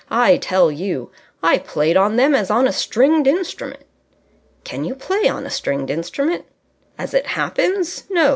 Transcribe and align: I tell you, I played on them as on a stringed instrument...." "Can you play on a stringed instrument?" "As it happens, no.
I 0.09 0.37
tell 0.37 0.71
you, 0.71 1.11
I 1.43 1.59
played 1.59 1.95
on 1.95 2.15
them 2.15 2.33
as 2.33 2.49
on 2.49 2.67
a 2.67 2.73
stringed 2.73 3.27
instrument...." 3.27 3.81
"Can 4.63 4.83
you 4.83 4.95
play 4.95 5.27
on 5.27 5.45
a 5.45 5.51
stringed 5.51 5.91
instrument?" 5.91 6.43
"As 6.97 7.13
it 7.13 7.27
happens, 7.27 8.05
no. 8.09 8.29